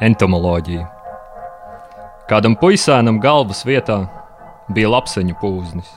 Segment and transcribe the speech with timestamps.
[0.00, 0.86] Entomoloģija.
[2.30, 3.98] Kādam puisēnam galvas vietā
[4.72, 5.90] bija lapseņu pūznis.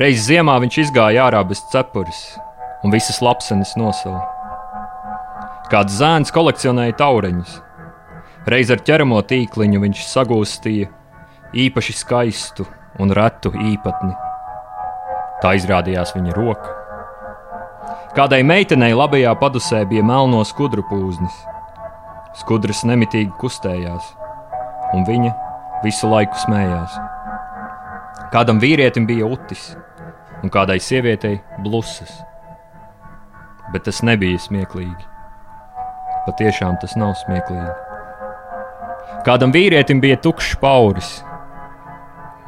[0.00, 2.22] Reiz ziemā viņš izgāja ārā bez cepures
[2.84, 4.24] un visas lapsenes nosauca.
[5.68, 7.58] Kāds zēns kolekcionēja taureņus.
[8.48, 10.88] Reiz ar ķeramo tīkliņu viņš sagūstīja
[11.52, 12.64] īpaši skaistu
[13.02, 14.14] un retu īpatni.
[15.42, 16.72] Tā izrādījās viņa roka.
[18.16, 21.55] Kādai meitenei labajā padusē bija melno skudru pūznis.
[22.36, 24.10] Skudras nemitīgi kustējās,
[24.92, 25.32] un viņa
[25.84, 26.96] visu laiku smējās.
[28.32, 29.70] Kādam vīrietim bija utis,
[30.42, 32.12] un kādai sievietei blusas.
[33.72, 35.08] Bet tas nebija smieklīgi.
[36.26, 37.72] Patiešām tas nav smieklīgi.
[39.26, 41.08] Kādam vīrietim bija tukšs pauris,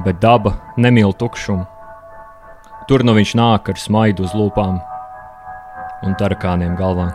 [0.05, 1.65] bet daba nemīl tukšumu.
[2.89, 4.79] Tur nu viņš nāk ar smaidu uz lūpām
[6.07, 7.09] un tarakāniem galvā.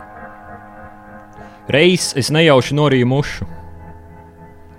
[1.64, 3.46] Reiz es nejauši norīju mušu.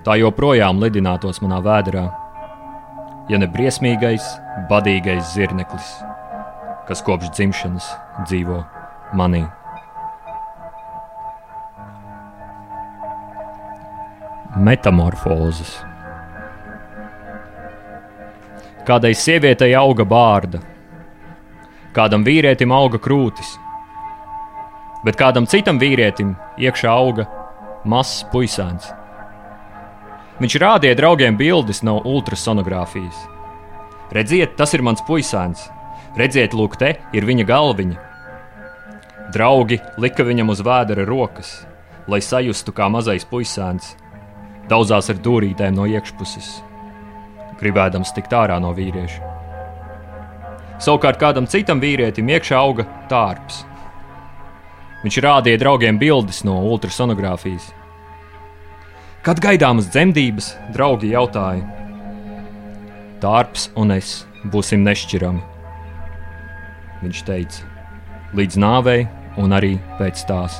[0.05, 2.03] Tā joprojām lidinātos manā vēdā,
[3.25, 4.27] ja ne briesmīgais,
[4.69, 5.87] badīgais zirneklis,
[6.85, 7.87] kas kopš dzimšanas
[8.27, 8.59] dzīvo
[9.17, 9.41] manī.
[14.55, 15.73] Metamorfozes.
[18.85, 20.61] Kādai sievietei auga bārda,
[21.97, 23.55] kādam vīrietim auga krūtis,
[25.05, 27.27] bet kādam citam vīrietim iekšā auga
[27.85, 28.89] mazs puisēns.
[30.41, 33.21] Viņš rādīja draugiem bildes no ultrasonogrāfijas.
[34.15, 35.69] Redziet, tas ir mans puisēns.
[36.19, 38.01] Redziet, lūk, te ir viņa galviņa.
[39.35, 41.53] Draugi lika viņam uz vēdera rokas,
[42.07, 43.95] lai sajustu kā mazais puisēns,
[44.69, 46.49] daudzās ar dūrītēm no iekšpuses,
[47.59, 49.31] gribēdams tikt ārā no vīrieša.
[50.83, 53.63] Savukārt kādam citam vīrietim iekšā auga tārps.
[55.05, 57.67] Viņš rādīja draugiem bildes no ultrasonogrāfijas.
[59.25, 61.61] Kad gaidāmas dzemdības, draugi jautāja:
[63.21, 65.43] Tārps un es būsim nešķirami.
[67.03, 67.69] Viņš teica,
[68.33, 69.05] līdz nāvei
[69.37, 70.57] un arī pēc tās.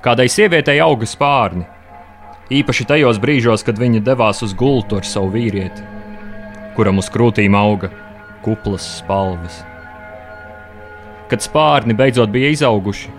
[0.00, 1.66] Kādai sievietei auga spārni,
[2.48, 5.84] īpaši tajos brīžos, kad viņa devās uz gultu ar savu vīrieti,
[6.78, 7.92] kuram uz krūtīm auga
[8.40, 9.60] kuplas spalvas.
[11.30, 13.12] Kad spārni beidzot bija izauguši,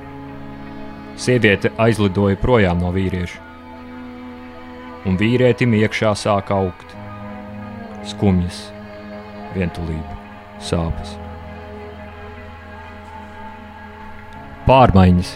[1.16, 3.40] sieviete aizlidoja projām no vīrieša,
[5.08, 6.92] un vīrietim iekšā sāka augt
[8.12, 8.66] skumjas,
[9.56, 10.18] vientulība,
[10.62, 11.16] sāpes.
[14.68, 15.32] Pārmaiņas.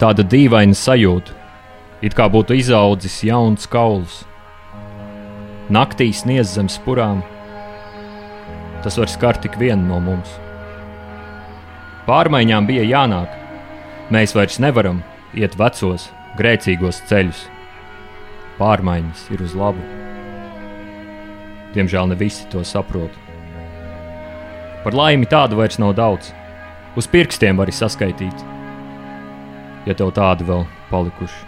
[0.00, 1.34] Tāda dīvaina sajūta,
[2.06, 4.22] it kā būtu izaudzis jauns kauls.
[5.70, 7.20] Naktī sniedz zem spurām,
[8.84, 10.32] tas var skart tik vienu no mums.
[12.08, 13.32] Pārmaiņām bija jānāk.
[14.10, 15.02] Mēs vairs nevaram
[15.36, 16.08] iet vecos,
[16.38, 17.44] grēcīgos ceļus.
[18.58, 19.84] Pārmaiņas ir uz labu.
[21.74, 23.14] Diemžēl ne visi to saprot.
[24.82, 26.32] Par laimi tādu vairs nav daudz.
[26.98, 28.40] Uz pirkstiem var saskaitīt,
[29.86, 31.44] ja tev tādi vēl palikuši.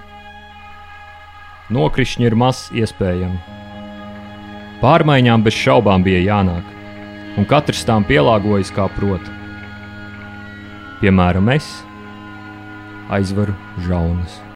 [1.75, 3.41] Nokrišņi ir maz iespējami.
[4.83, 6.82] Pārmaiņām bez šaubām bija jānāk
[7.39, 9.33] un katrs tām pielāgojas kā prot.
[11.01, 11.71] Piemēram, es
[13.13, 13.57] aizvaru
[13.89, 14.43] žaunas.